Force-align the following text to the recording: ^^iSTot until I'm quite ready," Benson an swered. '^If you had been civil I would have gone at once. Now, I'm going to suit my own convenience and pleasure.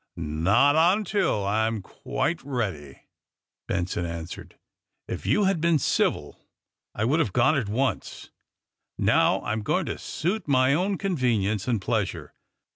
^^iSTot 0.17 0.93
until 0.97 1.45
I'm 1.45 1.83
quite 1.83 2.41
ready," 2.43 3.03
Benson 3.67 4.03
an 4.03 4.25
swered. 4.25 4.53
'^If 5.07 5.25
you 5.27 5.43
had 5.43 5.61
been 5.61 5.77
civil 5.77 6.39
I 6.95 7.05
would 7.05 7.19
have 7.19 7.33
gone 7.33 7.55
at 7.55 7.69
once. 7.69 8.31
Now, 8.97 9.43
I'm 9.43 9.61
going 9.61 9.85
to 9.85 9.99
suit 9.99 10.47
my 10.47 10.73
own 10.73 10.97
convenience 10.97 11.67
and 11.67 11.79
pleasure. 11.79 12.33